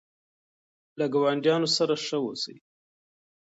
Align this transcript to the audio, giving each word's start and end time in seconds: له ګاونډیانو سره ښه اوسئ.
له 0.99 1.05
ګاونډیانو 1.13 1.67
سره 1.77 1.93
ښه 2.05 2.17
اوسئ. 2.25 2.55